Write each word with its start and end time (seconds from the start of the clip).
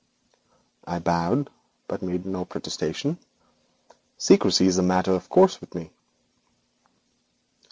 I 0.87 0.97
bowed, 0.97 1.47
but 1.87 2.01
made 2.01 2.25
no 2.25 2.43
protestation. 2.43 3.19
Secrecy 4.17 4.65
is 4.65 4.79
a 4.79 4.81
matter 4.81 5.11
of 5.11 5.29
course 5.29 5.61
with 5.61 5.75
me. 5.75 5.91